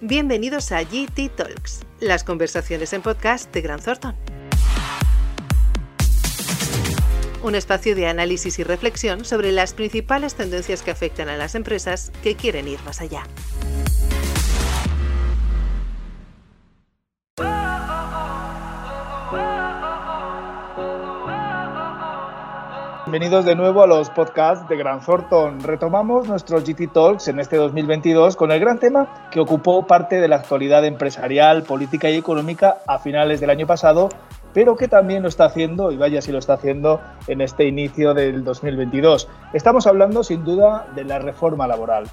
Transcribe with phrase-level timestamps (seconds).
[0.00, 4.14] Bienvenidos a GT Talks, las conversaciones en podcast de Gran Thornton.
[7.42, 12.12] Un espacio de análisis y reflexión sobre las principales tendencias que afectan a las empresas
[12.22, 13.24] que quieren ir más allá.
[23.08, 25.60] Bienvenidos de nuevo a los podcasts de Gran Thornton.
[25.60, 30.28] Retomamos nuestros GT Talks en este 2022 con el gran tema que ocupó parte de
[30.28, 34.10] la actualidad empresarial, política y económica a finales del año pasado,
[34.52, 38.12] pero que también lo está haciendo, y vaya si lo está haciendo, en este inicio
[38.12, 39.26] del 2022.
[39.54, 42.04] Estamos hablando sin duda de la reforma laboral.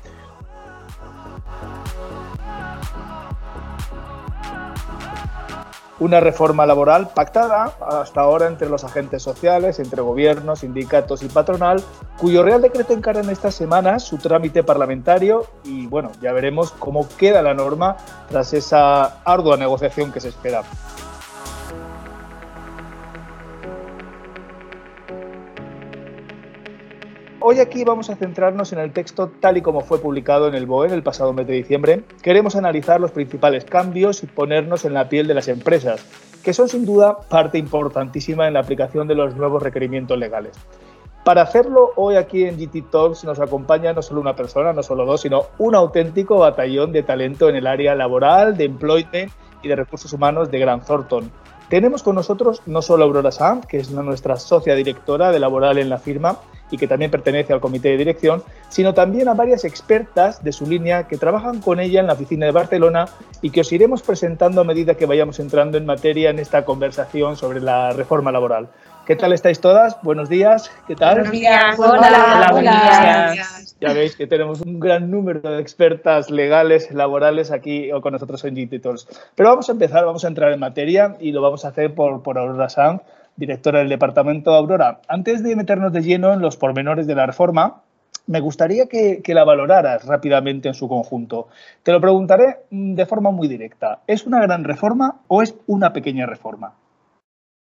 [5.99, 11.81] Una reforma laboral pactada hasta ahora entre los agentes sociales, entre gobiernos, sindicatos y patronal,
[12.17, 17.07] cuyo Real Decreto encara en estas semanas su trámite parlamentario y bueno, ya veremos cómo
[17.17, 17.97] queda la norma
[18.29, 20.63] tras esa ardua negociación que se espera.
[27.47, 30.65] Hoy aquí vamos a centrarnos en el texto tal y como fue publicado en el
[30.65, 32.01] BOE el pasado mes de diciembre.
[32.23, 36.03] Queremos analizar los principales cambios y ponernos en la piel de las empresas,
[36.43, 40.53] que son sin duda parte importantísima en la aplicación de los nuevos requerimientos legales.
[41.23, 45.05] Para hacerlo, hoy aquí en GT Talks nos acompaña no solo una persona, no solo
[45.05, 49.75] dos, sino un auténtico batallón de talento en el área laboral, de employment y de
[49.75, 51.29] recursos humanos de Gran Thornton.
[51.69, 55.89] Tenemos con nosotros no solo Aurora Sanz, que es nuestra socia directora de laboral en
[55.89, 56.39] la firma,
[56.71, 60.65] y que también pertenece al comité de dirección, sino también a varias expertas de su
[60.65, 63.05] línea que trabajan con ella en la oficina de Barcelona
[63.41, 67.35] y que os iremos presentando a medida que vayamos entrando en materia en esta conversación
[67.37, 68.69] sobre la reforma laboral.
[69.05, 70.01] ¿Qué tal estáis todas?
[70.01, 70.71] Buenos días.
[70.87, 71.15] ¿Qué tal?
[71.15, 71.77] Buenos días.
[71.77, 72.49] Hola.
[72.51, 73.35] Hola.
[73.79, 78.55] Ya veis que tenemos un gran número de expertas legales, laborales aquí con nosotros en
[78.55, 79.07] GTTOLS.
[79.35, 82.23] Pero vamos a empezar, vamos a entrar en materia y lo vamos a hacer por,
[82.23, 83.03] por Aurora Sanz
[83.37, 85.01] directora del departamento Aurora.
[85.07, 87.81] Antes de meternos de lleno en los pormenores de la reforma,
[88.27, 91.47] me gustaría que, la valoraras rápidamente en su conjunto.
[91.83, 94.01] Te lo preguntaré mm, de forma muy directa.
[94.07, 96.73] ¿Es una gran reforma o es una pequeña reforma?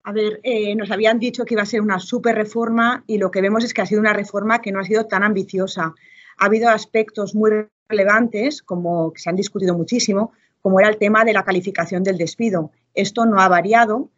[0.03, 3.31] A ver, eh, nos habían dicho que iba a ser una super reforma y lo
[3.31, 5.95] que vemos es que ha sido una reforma que no ha sido tan ambiciosa.
[6.39, 7.51] Ha habido aspectos muy
[7.89, 12.19] relevantes, como que se han discutido muchísimo, como era el tema de la calificación del
[12.19, 12.71] despido.
[12.95, 14.09] Esto no ha variado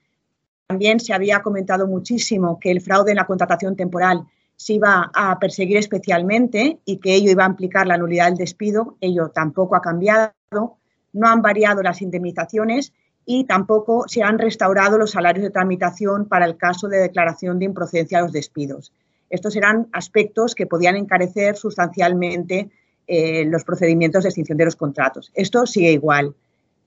[0.73, 4.25] también se había comentado muchísimo que el fraude en la contratación temporal
[4.57, 8.97] se iba a perseguir especialmente y que ello iba a implicar la nulidad del despido.
[9.03, 10.33] Ello tampoco ha cambiado.
[10.51, 12.95] No han variado las indemnizaciones
[13.27, 17.67] y tampoco se han restaurado los salarios de tramitación para el caso de declaración de
[17.67, 18.95] improcedencia de los despidos.
[19.29, 22.71] Estos eran aspectos que podían encarecer sustancialmente
[23.07, 25.33] eh, los procedimientos de extinción de los contratos.
[25.35, 26.35] Esto sigue igual.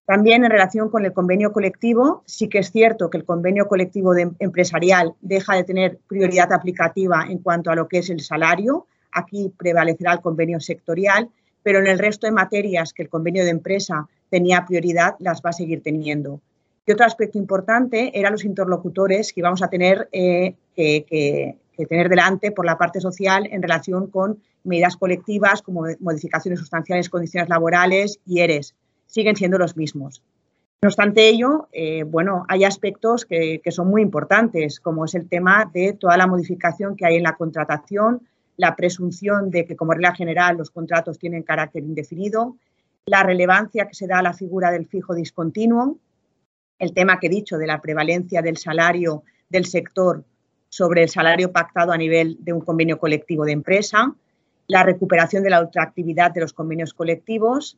[0.05, 4.13] También en relación con el convenio colectivo, sí que es cierto que el convenio colectivo
[4.37, 8.85] empresarial deja de tener prioridad aplicativa en cuanto a lo que es el salario.
[9.11, 11.29] Aquí prevalecerá el convenio sectorial,
[11.63, 15.49] pero en el resto de materias que el convenio de empresa tenía prioridad, las va
[15.49, 16.39] a seguir teniendo.
[16.85, 21.57] Y otro aspecto importante eran los interlocutores que íbamos a tener eh, que
[21.89, 27.49] tener delante por la parte social en relación con medidas colectivas como modificaciones sustanciales, condiciones
[27.49, 28.75] laborales y ERES
[29.15, 30.21] siguen siendo los mismos.
[30.81, 35.71] No obstante ello, eh, bueno, hay aspectos que, son muy importantes, como es el tema
[35.73, 38.27] de toda la modificación que hay en la contratación,
[38.57, 42.57] la presunción de que como regla general los contratos tienen carácter indefinido,
[43.05, 45.97] la relevancia que se da a la figura del fijo discontinuo,
[46.77, 50.25] el tema que he dicho de la prevalencia del salario del sector
[50.67, 54.13] sobre el salario pactado a nivel de un convenio colectivo de empresa,
[54.67, 57.77] la recuperación de la ultraactividad de los convenios colectivos,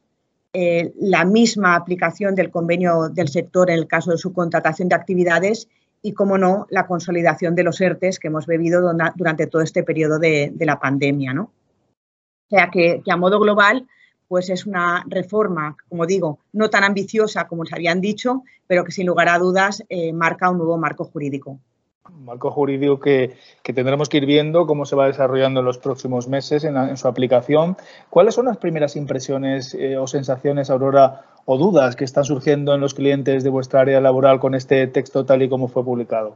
[0.54, 4.96] eh, la misma aplicación del convenio del sector en el caso de su contratación de
[4.96, 5.68] actividades
[6.02, 8.82] y, como no, la consolidación de los ERTES que hemos bebido
[9.16, 11.34] durante todo este periodo de, la pandemia.
[11.34, 11.44] ¿no?
[11.44, 13.88] O sea que, a modo global,
[14.28, 18.92] pues es una reforma, como digo, no tan ambiciosa como se habían dicho, pero que
[18.92, 21.60] sin lugar a dudas eh, marca un nuevo marco jurídico
[22.10, 26.64] marco jurídico que, tendremos que ir viendo cómo se va desarrollando en los próximos meses
[26.64, 27.78] en, su aplicación.
[28.10, 32.82] ¿Cuáles son las primeras impresiones eh, o sensaciones, Aurora, o dudas que están surgiendo en
[32.82, 36.36] los clientes de vuestra área laboral con este texto tal y como fue publicado?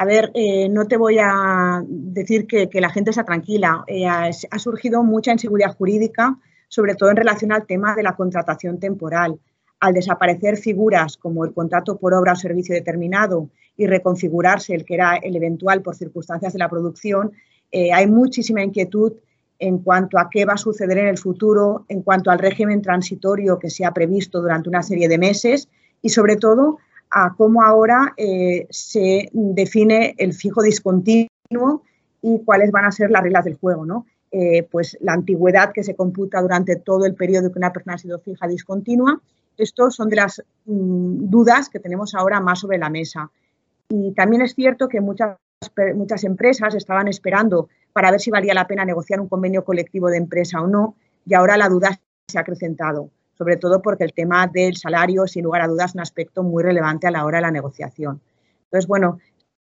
[0.00, 3.84] A ver, eh, no te voy a decir que, la gente sea tranquila.
[3.86, 8.80] Eh, ha, surgido mucha inseguridad jurídica, sobre todo en relación al tema de la contratación
[8.80, 9.38] temporal.
[9.78, 13.50] Al desaparecer figuras como el contrato por obra o servicio determinado
[13.80, 17.32] y reconfigurarse el que era el eventual por circunstancias de la producción,
[17.72, 19.14] eh, hay muchísima inquietud
[19.58, 23.58] en cuanto a qué va a suceder en el futuro, en cuanto al régimen transitorio
[23.58, 25.66] que se ha previsto durante una serie de meses
[26.02, 26.76] y sobre todo
[27.10, 31.82] a cómo ahora eh, se define el fijo discontinuo
[32.20, 33.86] y cuáles van a ser las reglas del juego.
[33.86, 34.04] ¿no?
[34.30, 37.98] Eh, pues la antigüedad que se computa durante todo el periodo que una persona ha
[37.98, 39.22] sido fija discontinua.
[39.56, 43.30] Estos son de las mm, dudas que tenemos ahora más sobre la mesa.
[43.90, 45.36] Y también es cierto que muchas,
[45.94, 50.16] muchas empresas estaban esperando para ver si valía la pena negociar un convenio colectivo de
[50.16, 50.94] empresa o no,
[51.26, 55.44] y ahora la duda se ha acrecentado, sobre todo porque el tema del salario, sin
[55.44, 58.20] lugar a dudas, es un aspecto muy relevante a la hora de la negociación.
[58.64, 59.18] Entonces, bueno,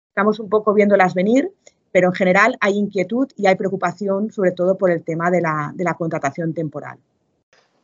[0.09, 1.51] estamos un poco viéndolas venir,
[1.91, 5.71] pero en general hay inquietud y hay preocupación, sobre todo por el tema de la,
[5.73, 6.99] de la contratación temporal.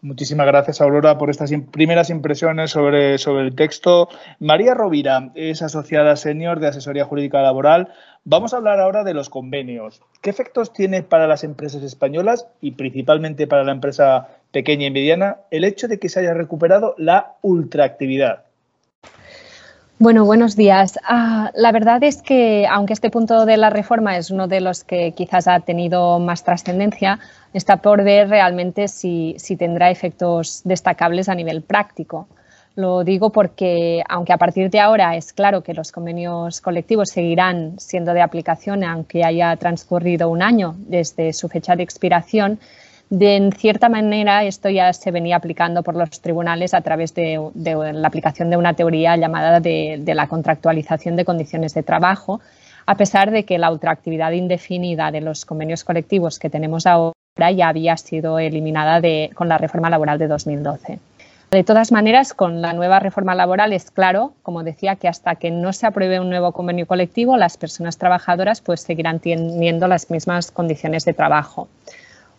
[0.02, 4.08] Muchísimas gracias, Aurora, por estas primeras impresiones sobre, sobre el texto.
[4.40, 7.90] María Rovira es asociada senior de Asesoría Jurídica Laboral.
[8.24, 10.02] Vamos a hablar ahora de los convenios.
[10.22, 15.38] ¿Qué efectos tiene para las empresas españolas y principalmente para la empresa pequeña y mediana
[15.52, 18.45] el hecho de que se haya recuperado la ultraactividad?
[19.98, 21.00] Bueno, buenos días.
[21.08, 24.84] Ah, la verdad es que, aunque este punto de la reforma es uno de los
[24.84, 27.18] que quizás ha tenido más trascendencia,
[27.54, 32.28] está por ver realmente si, tendrá efectos destacables a nivel práctico.
[32.76, 37.80] Lo digo porque, aunque a partir de ahora es claro que los convenios colectivos seguirán
[37.80, 42.60] siendo de aplicación, aunque haya transcurrido un año desde su fecha de expiración,
[43.10, 47.40] de, en cierta manera, esto ya se venía aplicando por los tribunales a través de,
[47.54, 52.42] la aplicación de una teoría llamada de, la contractualización de condiciones de trabajo,
[52.86, 57.14] a pesar de que la ultraactividad indefinida de los convenios colectivos que tenemos ahora
[57.56, 59.02] ya había sido eliminada
[59.34, 61.00] con la reforma laboral de 2012.
[61.52, 65.52] De todas maneras, con la nueva reforma laboral es claro, como decía, que hasta que
[65.52, 70.52] no se apruebe un nuevo convenio colectivo, las personas trabajadoras pues, seguirán teniendo las mismas
[70.52, 71.68] condiciones de trabajo.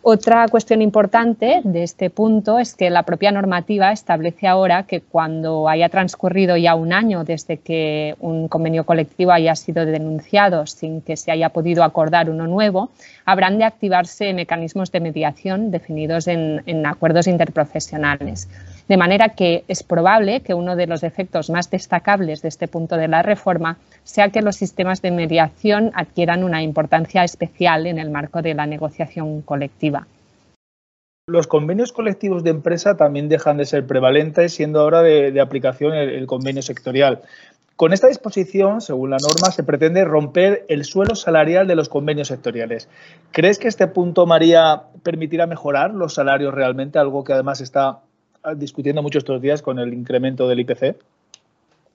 [0.09, 5.67] Otra cuestión importante de este punto es que la propia normativa establece ahora que cuando
[5.67, 11.17] haya transcurrido ya un año desde que un convenio colectivo haya sido denunciado sin que
[11.17, 12.89] se haya podido acordar uno nuevo,
[13.25, 18.47] habrán de activarse mecanismos de mediación definidos en, acuerdos interprofesionales.
[18.87, 22.95] De manera que es probable que uno de los efectos más destacables de este punto
[22.95, 28.09] de la reforma sea que los sistemas de mediación adquieran una importancia especial en el
[28.09, 29.96] marco de la negociación colectiva.
[31.29, 36.25] Los convenios colectivos de empresa también dejan de ser prevalentes, siendo ahora de, aplicación el,
[36.25, 37.21] convenio sectorial.
[37.75, 42.29] Con esta disposición, según la norma, se pretende romper el suelo salarial de los convenios
[42.29, 42.87] sectoriales.
[43.33, 47.99] ¿Crees que este punto, María, permitirá mejorar los salarios realmente, algo que además está
[48.55, 50.95] discutiendo mucho estos días con el incremento del IPC?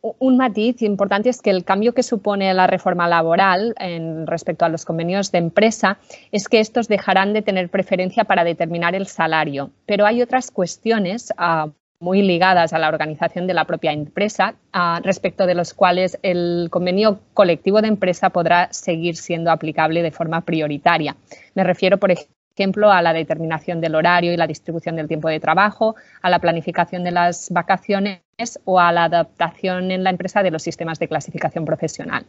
[0.03, 4.69] Un matiz importante es que el cambio que supone la reforma laboral en respecto a
[4.69, 5.99] los convenios de empresa
[6.33, 11.33] es que estos dejarán de tener preferencia para determinar el salario, pero hay otras cuestiones
[11.39, 11.69] ah,
[12.01, 16.67] muy ligadas a la organización de la propia empresa, ah, respecto de los cuales el
[16.69, 21.17] convenio colectivo de empresa podrá seguir siendo aplicable de forma prioritaria.
[21.55, 25.29] Me refiero, por ejemplo, ejemplo, a la determinación del horario y la distribución del tiempo
[25.29, 28.21] de trabajo, a la planificación de las vacaciones
[28.65, 32.25] o a la adaptación en la empresa de los sistemas de clasificación profesional.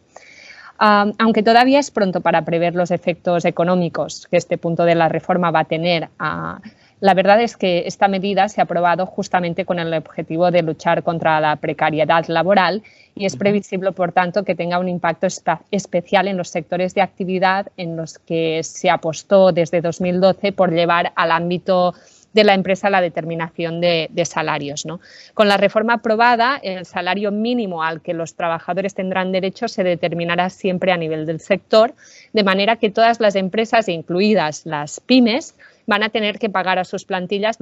[0.76, 5.52] aunque todavía es pronto para prever los efectos económicos que este punto de la reforma
[5.52, 6.58] va a tener a
[7.04, 11.02] la verdad es que esta medida se ha aprobado justamente con el objetivo de luchar
[11.02, 12.82] contra la precariedad laboral
[13.14, 15.26] y es previsible, por tanto, que tenga un impacto
[15.70, 21.12] especial en los sectores de actividad en los que se apostó desde 2012 por llevar
[21.14, 21.92] al ámbito
[22.32, 24.86] de la empresa la determinación de, salarios.
[25.34, 30.48] Con la reforma aprobada, el salario mínimo al que los trabajadores tendrán derecho se determinará
[30.48, 31.92] siempre a nivel del sector,
[32.32, 35.54] de manera que todas las empresas, incluidas las pymes,
[35.86, 37.58] van a tener que pagar a sus plantillas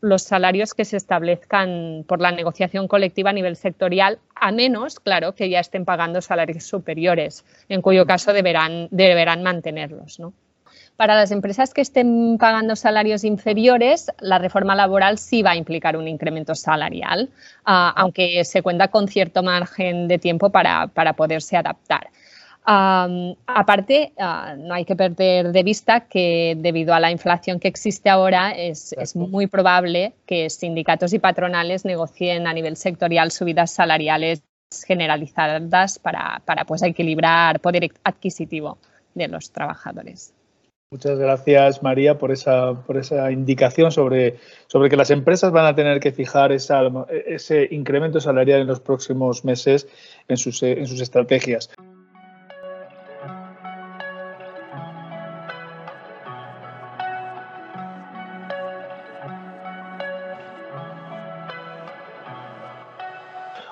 [0.00, 5.34] los, salarios que se establezcan por la negociación colectiva a nivel sectorial, a menos, claro,
[5.34, 10.20] que ya estén pagando salarios superiores, en cuyo caso deberán, deberán mantenerlos.
[10.96, 15.96] Para las empresas que estén pagando salarios inferiores, la reforma laboral sí va a implicar
[15.96, 17.30] un incremento salarial,
[17.64, 22.10] ah, aunque se cuenta con cierto margen de tiempo para, para poderse adaptar
[22.66, 28.08] aparte, ah, no hay que perder de vista que debido a la inflación que existe
[28.08, 34.42] ahora, es, muy probable que sindicatos y patronales negocien a nivel sectorial subidas salariales
[34.86, 38.78] generalizadas para, pues, equilibrar poder adquisitivo
[39.14, 40.32] de los trabajadores.
[40.90, 44.36] Muchas gracias, María, por esa, por esa indicación sobre,
[44.68, 49.44] sobre que las empresas van a tener que fijar ese incremento salarial en los próximos
[49.44, 49.88] meses
[50.28, 51.70] en sus, en sus estrategias.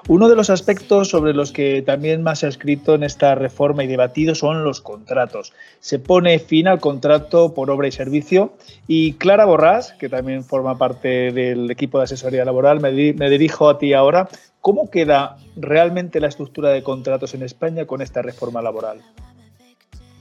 [0.09, 3.85] Uno de los aspectos sobre los que también más se ha escrito en esta reforma
[3.85, 5.53] y debatido son los contratos.
[5.79, 8.55] Se pone fin al contrato por obra y servicio
[8.89, 13.69] y Clara Borrás, que también forma parte del equipo de asesoría laboral, me, me dirijo
[13.69, 14.29] a ti ahora.
[14.61, 18.99] ¿Cómo queda realmente la estructura de contratos en España con esta reforma laboral?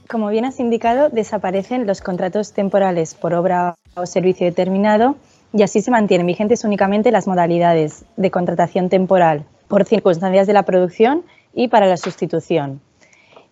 [0.08, 5.16] Como bien has indicado, desaparecen los contratos temporales por obra o servicio determinado
[5.52, 10.64] y así se mantienen vigentes únicamente las modalidades de contratación temporal por circunstancias de la
[10.64, 11.24] producción
[11.54, 12.82] y para la sustitución.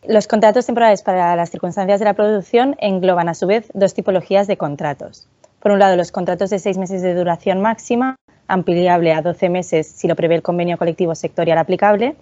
[0.07, 4.47] Los contratos temporales para las circunstancias de la producción engloban a su vez dos tipologías
[4.47, 5.27] de contratos.
[5.61, 8.17] Por un lado, los contratos de seis meses de duración máxima,
[8.49, 12.17] ampliable a 12 meses si lo prevé el convenio colectivo sectorial aplicable,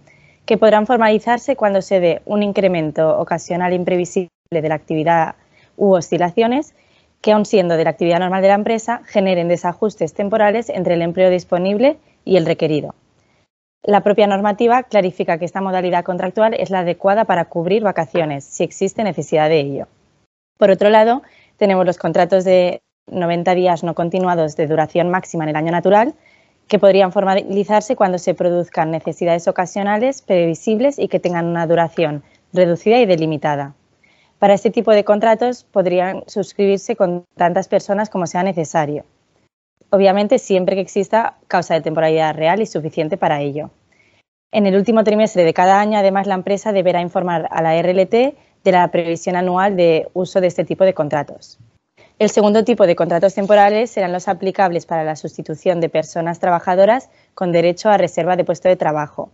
[0.47, 5.35] que podrán formalizarse cuando se dé un incremento ocasional imprevisible de la actividad
[5.77, 6.73] u oscilaciones
[7.21, 11.03] que, aun siendo de la actividad normal de la empresa, generen desajustes temporales entre el
[11.03, 12.95] empleo disponible y el requerido.
[13.85, 18.65] La propia normativa clarifica que esta modalidad contractual es la adecuada para cubrir vacaciones, si
[18.65, 19.87] existe necesidad de ello.
[20.59, 21.23] Por otro lado,
[21.57, 26.15] tenemos los contratos de 90 días no continuados de duración máxima en el año natural,
[26.67, 32.99] que podrían formalizarse cuando se produzcan necesidades ocasionales, previsibles y que tengan una duración reducida
[32.99, 33.75] y delimitada.
[34.39, 39.05] Para este tipo de contratos podrían suscribirse con tantas personas como sea necesario.
[39.91, 43.71] Obviamente siempre que exista causa de temporalidad real y suficiente para ello.
[44.51, 48.13] En el último trimestre de cada año, además, la empresa deberá informar a la RLT
[48.65, 51.59] de la previsión anual de uso de este tipo de contratos.
[52.19, 57.11] El segundo tipo de contratos temporales serán los aplicables para la sustitución de personas trabajadoras
[57.35, 59.31] con derecho a reserva de puesto de trabajo.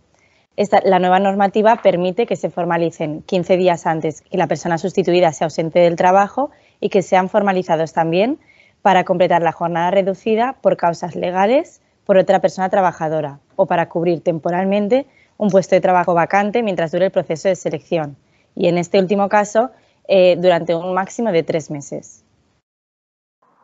[0.83, 5.45] la nueva normativa permite que se formalicen 15 días antes que la persona sustituida sea
[5.45, 8.37] ausente del trabajo y que sean formalizados también
[8.85, 14.21] para completar la jornada reducida por causas legales por otra persona trabajadora o para cubrir
[14.21, 18.15] temporalmente un puesto de trabajo vacante mientras dure el proceso de selección
[18.53, 19.71] y en este último caso
[20.07, 22.23] eh, durante un máximo de tres meses.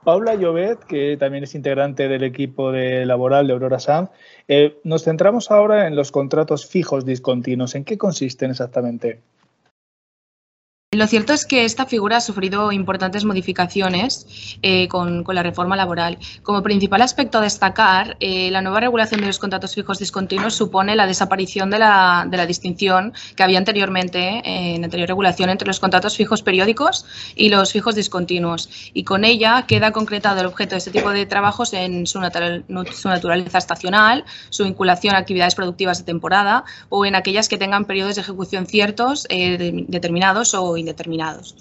[0.03, 4.09] Paula Llobet, que también es integrante del equipo de laboral de Aurora Sanz.
[4.47, 7.75] Eh, nos centramos ahora en los contratos fijos discontinuos.
[7.75, 9.19] ¿En qué consisten exactamente?
[10.93, 16.17] Lo cierto es que esta figura ha sufrido importantes modificaciones eh, con, la reforma laboral.
[16.43, 20.98] Como principal aspecto a destacar, eh, la nueva regulación de los contratos fijos discontinuos supone
[20.98, 26.17] la desaparición de la, distinción que había anteriormente eh, en anterior regulación entre los contratos
[26.17, 27.05] fijos periódicos
[27.38, 28.69] y los fijos discontinuos.
[28.93, 33.07] Y con ella queda concretado el objeto de este tipo de trabajos en su, su
[33.07, 38.15] naturaleza estacional, su vinculación a actividades productivas de temporada o en aquellas que tengan periodos
[38.15, 41.55] de ejecución ciertos, determinados o indeterminados.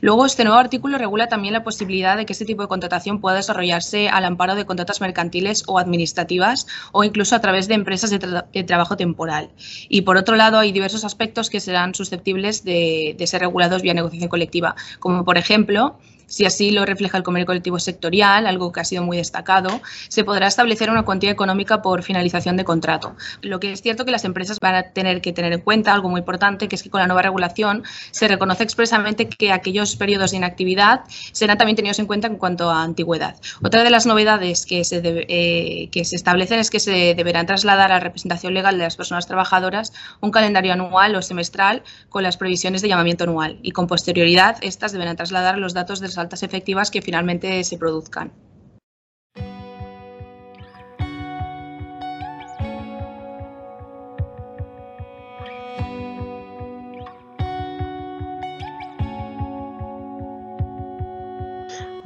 [0.00, 3.36] Luego, este nuevo artículo regula también la posibilidad de que este tipo de contratación pueda
[3.36, 8.64] desarrollarse al amparo de contratas mercantiles o administrativas o incluso a través de empresas de,
[8.64, 9.50] trabajo temporal.
[9.88, 14.28] Y por otro lado, hay diversos aspectos que serán susceptibles de ser regulados vía negociación
[14.28, 18.84] colectiva, como por ejemplo, si así lo refleja el convenio colectivo sectorial, algo que ha
[18.84, 23.16] sido muy destacado, se podrá establecer una cuantía económica por finalización de contrato.
[23.42, 26.08] Lo que es cierto que las empresas van a tener que tener en cuenta algo
[26.08, 30.32] muy importante, que es que con la nueva regulación se reconoce expresamente que aquellos periodos
[30.32, 31.02] de inactividad
[31.32, 33.36] serán también tenidos en cuenta en cuanto a antigüedad.
[33.62, 37.92] Otra de las novedades que se, eh, que se establecen es que se deberán trasladar
[37.92, 42.36] a la representación legal de las personas trabajadoras un calendario anual o semestral con las
[42.36, 46.90] previsiones de llamamiento anual y con posterioridad estas deberán trasladar los datos del altas efectivas
[46.90, 48.32] que finalmente se produzcan.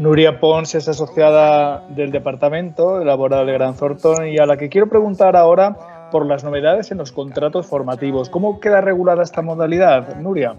[0.01, 4.89] Nuria Pons es asociada del Departamento Laboral de Gran Thornton y a la que quiero
[4.89, 8.31] preguntar ahora por las novedades en los contratos formativos.
[8.31, 10.57] ¿Cómo queda regulada esta modalidad, Nuria?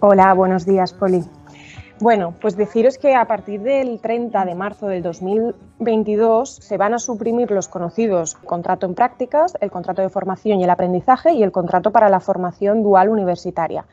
[0.00, 1.24] Hola, buenos días, Poli.
[2.00, 6.98] Bueno, pues deciros que a partir del 30 de marzo del 2022 se van a
[6.98, 11.52] suprimir los conocidos contrato en prácticas, el contrato de formación y el aprendizaje y el
[11.52, 13.86] contrato para la formación dual universitaria.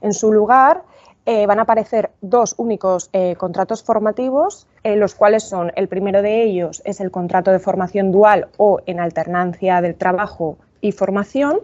[0.00, 0.82] En su lugar
[1.26, 6.22] eh, van a aparecer dos únicos eh, contratos formativos, eh, los cuales son, el primero
[6.22, 11.60] de ellos es el contrato de formación dual o en alternancia del trabajo y formación,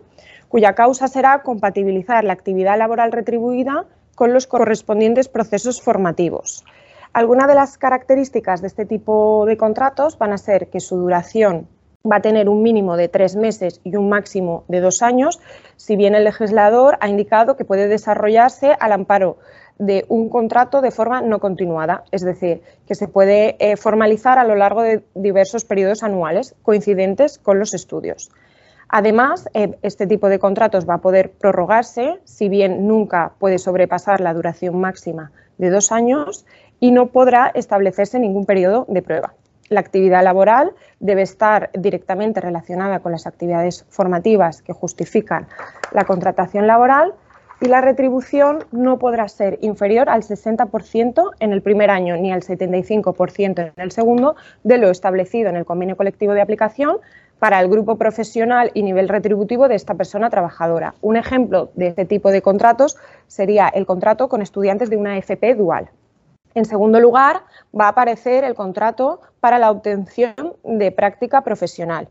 [0.48, 6.64] cuya causa será compatibilizar la actividad laboral retribuida con los correspondientes procesos formativos.
[7.12, 11.66] Algunas de las características de este tipo de contratos van a ser que su duración
[12.10, 15.40] va a tener un mínimo de tres meses y un máximo de dos años,
[15.76, 19.38] si bien el legislador ha indicado que puede desarrollarse al amparo
[19.78, 24.44] de un contrato de forma no continuada, es decir, que se puede eh, formalizar a
[24.44, 28.30] lo largo de diversos periodos anuales coincidentes con los estudios.
[28.92, 34.20] Además, eh, este tipo de contratos va a poder prorrogarse, si bien nunca puede sobrepasar
[34.20, 36.44] la duración máxima de dos años
[36.80, 39.34] y no podrá establecerse ningún periodo de prueba.
[39.68, 45.46] La actividad laboral debe estar directamente relacionada con las actividades formativas que justifican
[45.92, 47.14] la contratación laboral
[47.60, 52.42] y la retribución no podrá ser inferior al 60% en el primer año ni al
[52.42, 56.96] 75% en el segundo de lo establecido en el convenio colectivo de aplicación
[57.40, 60.94] para el grupo profesional y nivel retributivo de esta persona trabajadora.
[61.00, 65.56] Un ejemplo de este tipo de contratos sería el contrato con estudiantes de una FP
[65.56, 65.90] dual.
[66.54, 67.42] En segundo lugar,
[67.78, 72.08] va a aparecer el contrato para la obtención de práctica profesional.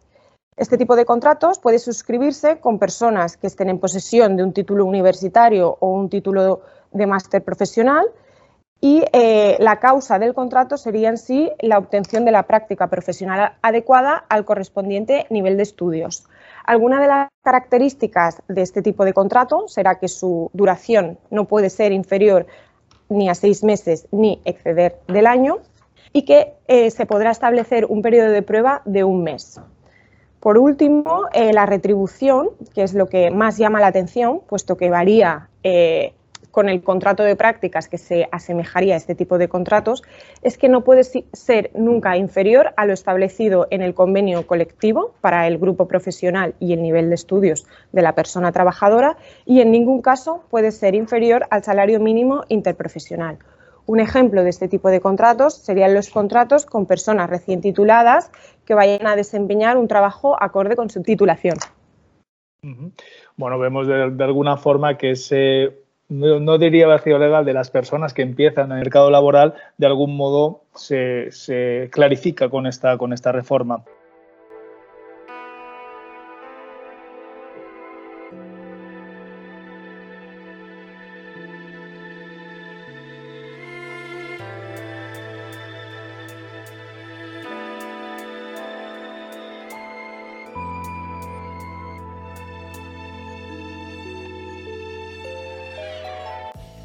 [0.57, 4.86] Este tipo de contratos puede suscribirse con personas que estén en posesión de un título
[4.86, 8.07] universitario o un título de máster profesional
[8.81, 13.53] y eh, la causa del contrato sería en sí la obtención de la práctica profesional
[13.62, 16.25] adecuada al correspondiente nivel de estudios.
[16.65, 21.69] Alguna de las características de este tipo de contrato será que su duración no puede
[21.69, 22.48] ser inferior
[23.09, 25.57] ni a seis meses ni exceder del año
[26.13, 29.59] y que eh, se podrá establecer un periodo de prueba de un mes.
[30.39, 34.89] Por último, eh, la retribución, que es lo que más llama la atención, puesto que
[34.89, 35.50] varía
[36.51, 40.03] con el contrato de prácticas que se asemejaría a este tipo de contratos
[40.41, 45.48] es que no puede ser nunca inferior a lo establecido en el convenio colectivo para
[45.48, 50.01] el grupo profesional y el nivel de estudios de la persona trabajadora y en ningún
[50.01, 53.38] caso puede ser inferior al salario mínimo interprofesional.
[53.86, 58.32] Un ejemplo de este tipo de contratos serían los contratos con personas recién tituladas
[58.63, 61.58] que vayan a desempeñar un trabajo acorde con su titulación.
[63.36, 65.79] Bueno, vemos de, alguna forma que ese
[66.10, 70.18] no, diría vacío legal de las personas que empiezan en el mercado laboral, de algún
[70.18, 73.84] modo se, se clarifica con esta, con esta reforma.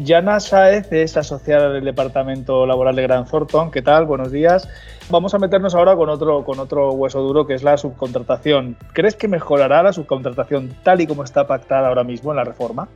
[0.04, 3.70] Yana Saez es asociada del Departamento Laboral de Gran Thornton.
[3.70, 4.04] ¿Qué tal?
[4.04, 4.68] Buenos días.
[5.08, 8.76] Vamos a meternos ahora con otro, con otro hueso duro que es la subcontratación.
[8.92, 12.88] ¿Crees que mejorará la subcontratación tal y como está pactada ahora mismo en la reforma?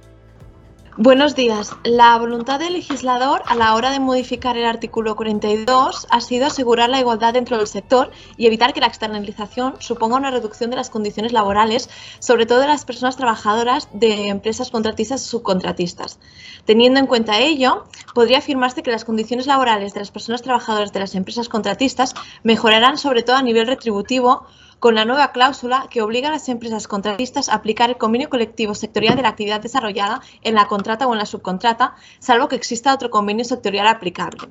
[1.00, 1.70] Buenos días.
[1.84, 6.90] La voluntad del legislador a la hora de modificar el artículo 42 ha sido asegurar
[6.90, 10.90] la igualdad dentro del sector y evitar que la externalización suponga una reducción de las
[10.90, 16.18] condiciones laborales, sobre todo de las personas trabajadoras de empresas contratistas y subcontratistas.
[16.64, 20.98] Teniendo en cuenta ello, podría afirmarse que las condiciones laborales de las personas trabajadoras de
[20.98, 24.46] las empresas contratistas mejorarán sobre todo a nivel retributivo
[24.80, 28.74] con la nueva cláusula que obliga a las empresas contratistas a aplicar el convenio colectivo
[28.74, 32.94] sectorial de la actividad desarrollada en la contrata o en la subcontrata, salvo que exista
[32.94, 34.48] otro convenio sectorial aplicable.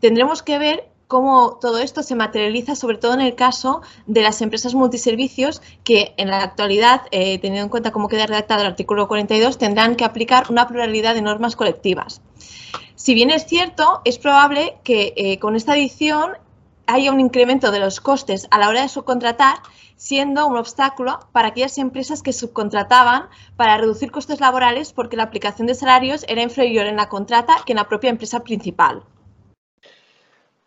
[0.00, 4.42] Tendremos que ver cómo todo esto se materializa, sobre todo en el caso de las
[4.42, 9.08] empresas multiservicios que en la actualidad, eh, teniendo en cuenta cómo queda redactado el artículo
[9.08, 12.22] 42, tendrán que aplicar una pluralidad de normas colectivas.
[12.96, 16.32] Si bien es cierto, es probable que eh, con esta edición
[16.86, 19.58] haya un incremento de los costes a la hora de subcontratar,
[19.96, 23.24] siendo un obstáculo para aquellas empresas que subcontrataban
[23.56, 27.72] para reducir costes laborales porque la aplicación de salarios era inferior en la contrata que
[27.72, 29.02] en la propia empresa principal.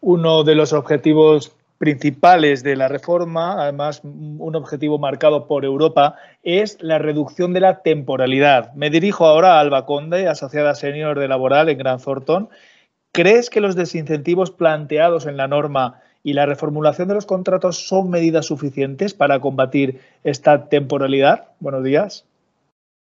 [0.01, 6.77] Uno de los objetivos principales de la reforma, además un objetivo marcado por Europa, es
[6.81, 8.73] la reducción de la temporalidad.
[8.73, 12.49] Me dirijo ahora a Alba Conde, asociada senior de Laboral en Gran Thornton.
[13.13, 18.09] ¿Crees que los desincentivos planteados en la norma y la reformulación de los contratos son
[18.09, 21.49] medidas suficientes para combatir esta temporalidad?
[21.59, 22.25] Buenos días.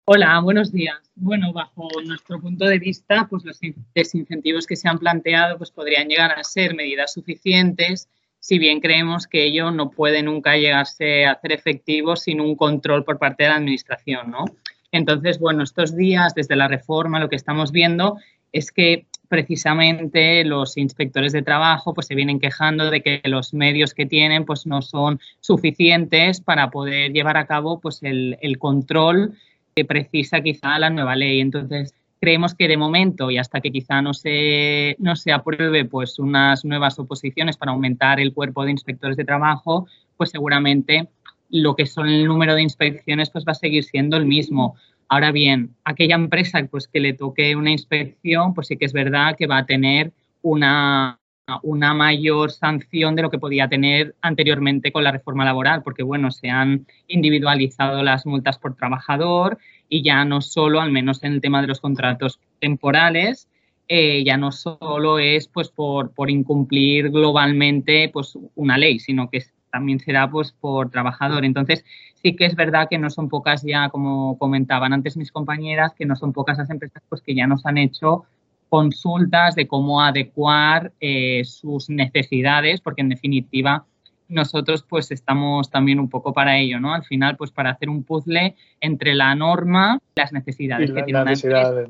[0.05, 0.97] Hola, buenos días.
[1.15, 3.59] Bueno, bajo nuestro punto de vista, pues los
[3.95, 9.27] desincentivos que se han planteado pues podrían llegar a ser medidas suficientes, si bien creemos
[9.27, 13.49] que ello no puede nunca llegarse a hacer efectivo sin un control por parte de
[13.49, 14.43] la Administración, ¿no?
[14.91, 18.17] Entonces, bueno, estos días, desde la reforma, lo que estamos viendo
[18.51, 23.95] es que precisamente los inspectores de trabajo pues se vienen quejando de que los medios
[23.95, 29.33] que tienen pues no son suficientes para poder llevar a cabo pues el, control
[29.75, 31.39] que precisa quizá la nueva ley.
[31.39, 36.19] Entonces, creemos que de momento y hasta que quizá no se, no se apruebe pues
[36.19, 41.09] unas nuevas oposiciones para aumentar el cuerpo de inspectores de trabajo, pues seguramente
[41.49, 44.75] lo que son el número de inspecciones pues va a seguir siendo el mismo.
[45.13, 49.35] Ahora bien, aquella empresa pues, que le toque una inspección, pues sí que es verdad
[49.37, 51.19] que va a tener una,
[51.61, 56.31] una mayor sanción de lo que podía tener anteriormente con la reforma laboral, porque bueno,
[56.31, 61.41] se han individualizado las multas por trabajador y ya no solo, al menos en el
[61.41, 63.47] tema de los contratos temporales,
[63.87, 69.43] eh, ya no solo es pues por, por, incumplir globalmente pues una ley, sino que
[69.73, 71.43] también será pues por trabajador.
[71.43, 71.83] Entonces,
[72.21, 76.05] sí que es verdad que no son pocas ya, como comentaban antes mis compañeras, que
[76.05, 78.23] no son pocas las empresas pues que ya nos han hecho
[78.69, 83.85] consultas de cómo adecuar eh, sus necesidades, porque en definitiva
[84.29, 86.93] nosotros pues estamos también un poco para ello, ¿no?
[86.93, 91.21] Al final pues para hacer un puzzle entre la norma y las necesidades que tiene
[91.21, 91.87] una empresa.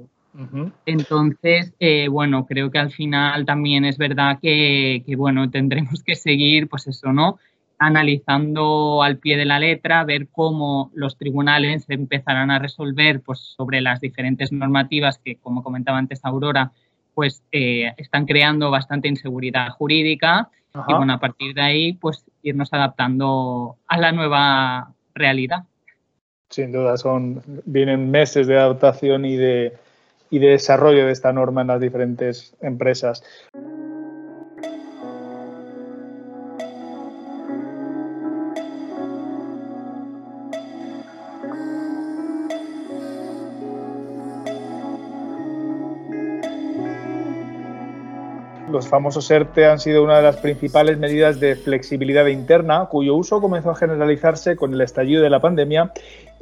[0.86, 6.16] Entonces, eh, bueno, creo que al final también es verdad que, que, bueno, tendremos que
[6.16, 7.38] seguir, pues eso, ¿no?
[7.86, 13.82] Analizando al pie de la letra, ver cómo los tribunales empezarán a resolver pues, sobre
[13.82, 16.72] las diferentes normativas que, como comentaba antes Aurora,
[17.14, 20.50] pues eh, están creando bastante inseguridad jurídica
[20.88, 25.66] y bueno, a partir de ahí pues irnos adaptando a la nueva realidad.
[26.50, 29.74] Sin duda, son, vienen meses de adaptación y de,
[30.32, 33.24] y de desarrollo de esta norma en las diferentes empresas.
[48.74, 53.40] Los famosos ERTE han sido una de las principales medidas de flexibilidad interna, cuyo uso
[53.40, 55.94] comenzó a generalizarse con el estallido de la pandemia,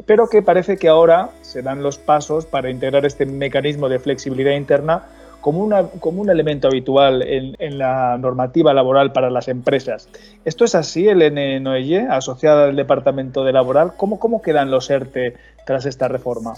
[0.06, 4.54] pero que parece que ahora se dan los pasos para integrar este mecanismo de flexibilidad
[4.54, 5.04] interna
[5.42, 10.08] como, como un elemento habitual en, la normativa laboral para las empresas.
[10.46, 13.94] ¿Esto es así, Elene Noelle, asociada al Departamento de Laboral?
[13.98, 16.54] ¿Cómo, cómo quedan los ERTE tras esta reforma?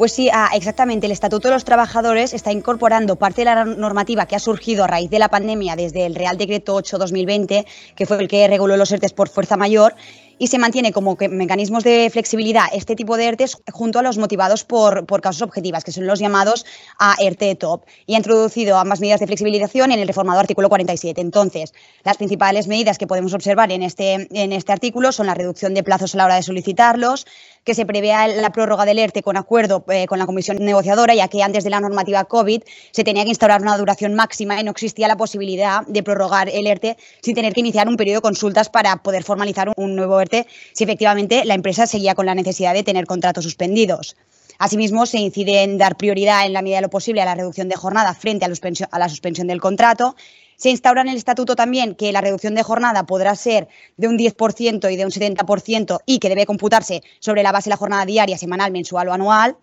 [0.00, 1.04] Pues sí, ah, exactamente.
[1.04, 4.86] El Estatuto de los Trabajadores está incorporando parte de la normativa que ha surgido a
[4.86, 8.90] raíz de la pandemia desde el Real Decreto 8-2020, que fue el que reguló los
[8.92, 9.94] ERTES por fuerza mayor,
[10.38, 14.64] y se mantiene como mecanismos de flexibilidad este tipo de ERTES junto a los motivados
[14.64, 16.64] por, por causas objetivas, que son los llamados
[16.98, 21.20] a ERTE TOP, y ha introducido ambas medidas de flexibilización en el reformado artículo 47.
[21.20, 25.74] Entonces, las principales medidas que podemos observar en este, en este artículo son la reducción
[25.74, 27.26] de plazos a la hora de solicitarlos,
[27.64, 31.28] que se prevea la prórroga del ERTE con acuerdo eh, con la comisión negociadora, ya
[31.28, 34.70] que antes de la normativa COVID se tenía que instaurar una duración máxima y no
[34.70, 38.68] existía la posibilidad de prorrogar el ERTE sin tener que iniciar un periodo de consultas
[38.68, 42.82] para poder formalizar un nuevo ERTE si efectivamente la empresa seguía con la necesidad de
[42.82, 44.16] tener contratos suspendidos.
[44.60, 47.70] Asimismo, se incide en dar prioridad en la medida de lo posible a la reducción
[47.70, 50.16] de jornada frente a, la suspensión del contrato.
[50.60, 54.18] Se instaura en el estatuto también que la reducción de jornada podrá ser de un
[54.18, 58.04] 10% y de un 70% y que debe computarse sobre la base de la jornada
[58.04, 59.56] diaria, semanal, mensual o anual.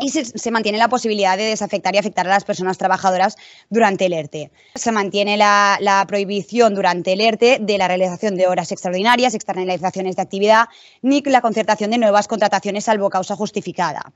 [0.00, 3.36] Y se, mantiene la posibilidad de desafectar y afectar a las personas trabajadoras
[3.70, 4.50] durante el ERTE.
[4.74, 10.22] Se mantiene la, prohibición durante el ERTE de la realización de horas extraordinarias, externalizaciones de
[10.22, 10.66] actividad,
[11.00, 14.12] ni la concertación de nuevas contrataciones salvo causa justificada.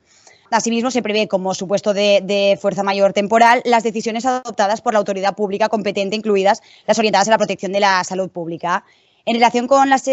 [0.52, 5.34] Asimismo, se prevé como supuesto de, fuerza mayor temporal las decisiones adoptadas por la autoridad
[5.34, 8.84] pública competente, incluidas las orientadas a la protección de la salud pública.
[9.24, 10.08] En relación con las,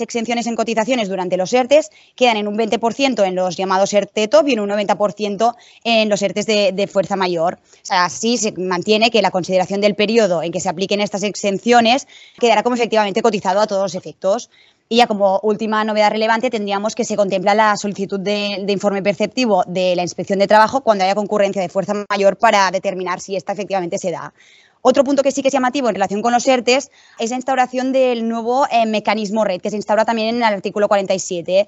[0.00, 4.46] exenciones en cotizaciones durante los ERTES, quedan en un 20% en los llamados ERTE top
[4.48, 7.58] y en un 90% en los ERTES de, fuerza mayor.
[7.88, 12.06] así se mantiene que la consideración del periodo en que se apliquen estas exenciones
[12.38, 14.50] quedará como efectivamente cotizado a todos los efectos.
[14.88, 19.64] Y ya como última novedad relevante tendríamos que se contempla la solicitud de, informe perceptivo
[19.66, 23.52] de la inspección de trabajo cuando haya concurrencia de fuerza mayor para determinar si esta
[23.52, 24.34] efectivamente se da.
[24.82, 27.92] Otro punto que sí que es llamativo en relación con los ERTES es la instauración
[27.92, 31.66] del nuevo eh, mecanismo red, que se instaura también en el artículo 47.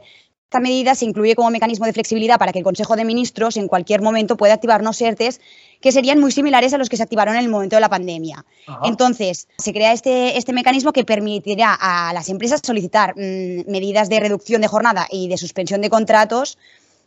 [0.57, 3.69] Esta medida se incluye como mecanismo de flexibilidad para que el Consejo de Ministros en
[3.69, 5.38] cualquier momento pueda activar unos ERTES
[5.83, 8.42] que serían muy similares a los que se activaron en el momento de la pandemia.
[8.83, 14.19] Entonces, se crea este, este mecanismo que permitirá a las empresas solicitar mm, medidas de
[14.19, 16.57] reducción de jornada y de suspensión de contratos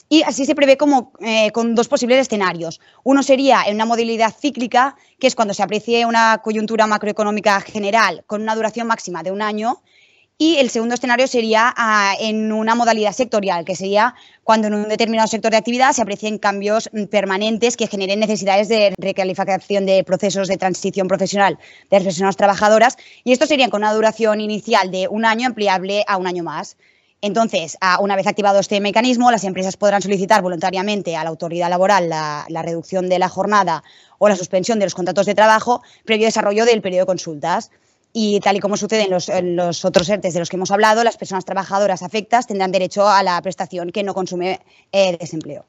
[0.10, 2.80] y así se prevé como eh, con dos posibles escenarios.
[3.04, 8.24] Uno sería en una modalidad cíclica, que es cuando se aprecie una coyuntura macroeconómica general
[8.28, 9.82] con una duración máxima de un año.
[10.42, 14.88] Y el segundo escenario sería ah, en una modalidad sectorial, que sería cuando en un
[14.88, 20.02] determinado sector de actividad se aprecien cambios mm, permanentes que generen necesidades de recalificación de
[20.06, 22.96] procesos de transición profesional de las personas trabajadoras.
[23.26, 26.78] Y esto sería con una duración inicial de un año ampliable a un año más.
[27.20, 32.08] Entonces, una vez activado este mecanismo, las empresas podrán solicitar voluntariamente a la autoridad laboral
[32.08, 33.84] la, reducción de la jornada
[34.20, 37.72] o la suspensión de los contratos de trabajo previo desarrollo del periodo de consultas.
[38.12, 41.18] Y tal y como sucede en los, otros ERTES de los que hemos hablado, las
[41.18, 44.60] personas trabajadoras afectas tendrán derecho a la prestación que no consume
[44.92, 45.66] eh, desempleo.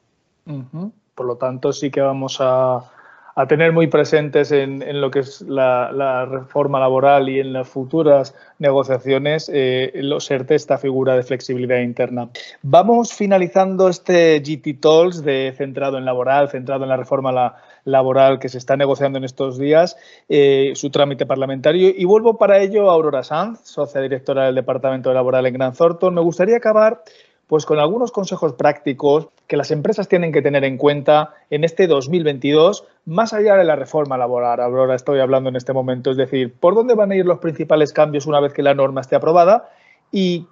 [1.13, 2.91] Por lo tanto, sí que vamos a,
[3.35, 8.35] a tener muy presentes en, lo que es la, reforma laboral y en las futuras
[8.59, 12.29] negociaciones eh, los esta figura de flexibilidad interna.
[12.61, 18.49] Vamos finalizando este GT Talks de centrado en laboral, centrado en la reforma laboral que
[18.49, 19.97] se está negociando en estos días,
[20.29, 21.91] eh, su trámite parlamentario.
[21.95, 26.13] Y vuelvo para ello a Aurora Sanz, socia directora del Departamento Laboral en Gran Thornton.
[26.13, 27.03] Me gustaría acabar
[27.51, 31.85] pues con algunos consejos prácticos que las empresas tienen que tener en cuenta en este
[31.85, 34.61] 2022, más allá de la reforma laboral.
[34.61, 37.91] Ahora estoy hablando en este momento, es decir, por dónde van a ir los principales
[37.91, 39.69] cambios una vez que la norma esté aprobada
[40.13, 40.47] y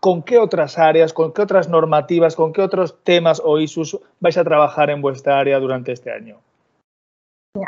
[0.00, 4.38] con qué otras áreas, con qué otras normativas, con qué otros temas o issues vais
[4.38, 6.38] a trabajar en vuestra área durante este año.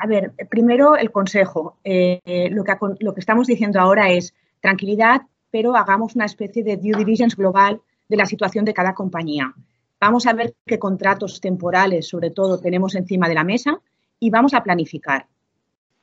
[0.02, 1.76] A ver, primero el consejo.
[1.84, 6.78] Eh, lo, que, lo que estamos diciendo ahora es tranquilidad, pero hagamos una especie de
[6.78, 9.54] due diligence global de la situación de cada compañía.
[10.00, 13.80] Vamos a ver qué contratos temporales, sobre todo, tenemos encima de la mesa
[14.18, 15.26] y vamos a planificar.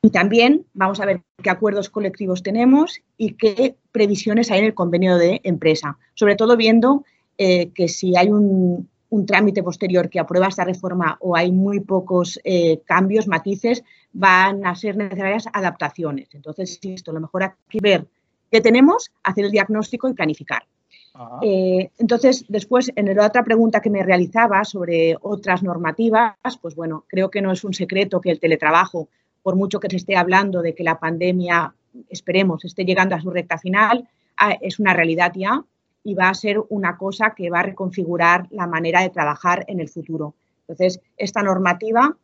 [0.01, 4.73] Y también vamos a ver qué acuerdos colectivos tenemos y qué previsiones hay en el
[4.73, 5.97] convenio de empresa.
[6.13, 7.03] Sobre todo viendo
[7.37, 8.89] eh, que si hay un,
[9.25, 14.75] trámite posterior que aprueba esta reforma o hay muy pocos eh, cambios, matices, van a
[14.75, 16.29] ser necesarias adaptaciones.
[16.33, 18.07] Entonces, esto, lo mejor aquí ver
[18.49, 20.63] qué tenemos, hacer el diagnóstico y planificar.
[21.41, 27.05] Eh, entonces, después, en la otra pregunta que me realizaba sobre otras normativas, pues bueno,
[27.07, 29.09] creo que no es un secreto que el teletrabajo,
[29.41, 31.73] por mucho que se esté hablando de que la pandemia,
[32.09, 35.63] esperemos, esté llegando a su recta final, ah, es una realidad ya
[36.03, 39.79] y va a ser una cosa que va a reconfigurar la manera de trabajar en
[39.79, 40.35] el futuro.
[40.61, 42.15] Entonces, esta normativa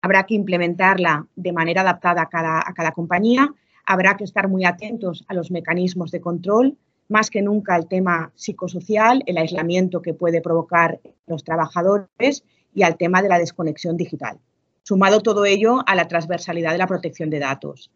[0.00, 3.52] habrá que implementarla de manera adaptada a cada, a cada compañía,
[3.86, 6.76] habrá que estar muy atentos a los mecanismos de control,
[7.12, 12.44] más que nunca el tema psicosocial, el aislamiento que puede provocar los trabajadores
[12.74, 14.40] y al tema de la desconexión digital.
[14.82, 17.90] Sumado todo ello a la transversalidad de la protección de datos.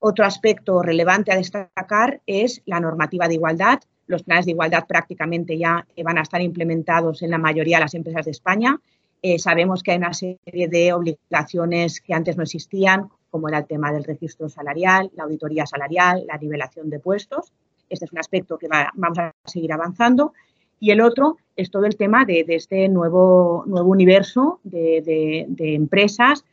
[0.00, 3.80] Otro aspecto relevante a destacar es la normativa de igualdad.
[4.06, 7.94] Los planes de igualdad prácticamente ya van a estar implementados en la mayoría de las
[7.94, 8.80] empresas de España.
[9.22, 13.66] Eh, sabemos que hay una serie de obligaciones que antes no existían, como era el
[13.66, 17.52] tema del registro salarial, la auditoría salarial, la nivelación de puestos.
[17.90, 20.32] Este es un aspecto que vamos a seguir avanzando.
[20.78, 26.44] Y el otro es todo el tema de, este nuevo, nuevo universo de, empresas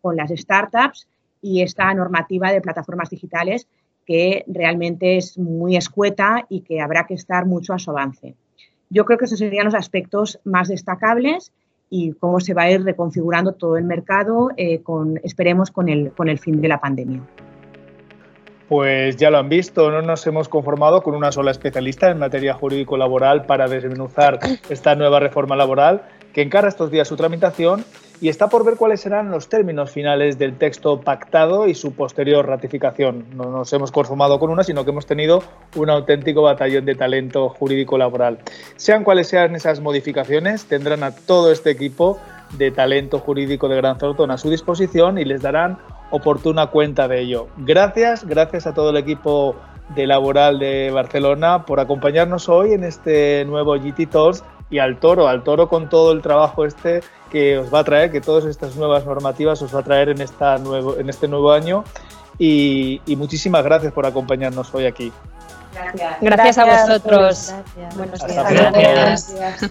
[0.00, 1.08] con las startups
[1.40, 3.66] y esta normativa de plataformas digitales
[4.06, 8.36] que realmente es muy escueta y que habrá que estar mucho a su avance.
[8.90, 11.52] Yo creo que esos serían los aspectos más destacables
[11.88, 16.12] y cómo se va a ir reconfigurando todo el mercado, eh, con, esperemos, con el,
[16.12, 17.22] con el fin de la pandemia.
[18.72, 22.54] Pues ya lo han visto, no nos hemos conformado con una sola especialista en materia
[22.54, 24.38] jurídico-laboral para desmenuzar
[24.70, 27.84] esta nueva reforma laboral que encara estos días su tramitación
[28.22, 32.46] y está por ver cuáles serán los términos finales del texto pactado y su posterior
[32.46, 33.26] ratificación.
[33.36, 35.42] No nos hemos conformado con una, sino que hemos tenido
[35.76, 38.38] un auténtico batallón de talento jurídico-laboral.
[38.76, 42.18] Sean cuales sean esas modificaciones, tendrán a todo este equipo
[42.56, 45.76] de talento jurídico de Gran Thornton a su disposición y les darán
[46.12, 47.48] oportuna cuenta de ello.
[47.56, 49.56] Gracias, gracias a todo el equipo
[49.94, 55.28] de Laboral de Barcelona por acompañarnos hoy en este nuevo GT Talks y al toro,
[55.28, 58.76] al toro con todo el trabajo este que os va a traer, que todas estas
[58.76, 61.84] nuevas normativas os va a traer en, esta nuevo, en este nuevo año.
[62.38, 65.12] Y, muchísimas gracias por acompañarnos hoy aquí.
[65.72, 67.54] Gracias, gracias a vosotros.
[67.96, 69.34] Buenos días.
[69.34, 69.70] Gracias.